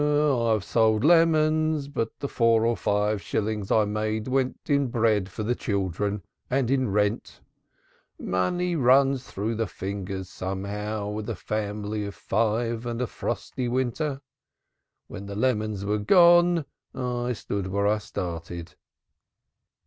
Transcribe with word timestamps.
"I 0.03 0.53
have 0.53 0.63
sold 0.63 1.03
lemons, 1.03 1.87
but 1.87 2.21
the 2.21 2.27
four 2.27 2.65
or 2.65 2.75
five 2.75 3.21
shillings 3.21 3.69
I 3.69 3.85
made 3.85 4.27
went 4.27 4.57
in 4.67 4.87
bread 4.87 5.29
for 5.29 5.43
the 5.43 5.53
children 5.53 6.23
and 6.49 6.71
in 6.71 6.89
rent. 6.91 7.39
Money 8.17 8.75
runs 8.75 9.25
through 9.29 9.53
the 9.53 9.67
fingers 9.67 10.27
somehow, 10.27 11.09
with 11.09 11.29
a 11.29 11.35
family 11.35 12.03
of 12.07 12.15
five 12.15 12.87
and 12.87 12.99
a 12.99 13.05
frosty 13.05 13.67
winter. 13.67 14.21
When 15.05 15.27
the 15.27 15.35
lemons 15.35 15.85
were 15.85 15.99
gone 15.99 16.65
I 16.95 17.33
stood 17.33 17.67
where 17.67 17.85
I 17.87 17.99
started." 17.99 18.73